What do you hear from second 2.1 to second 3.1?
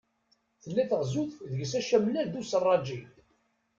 d userraǧi.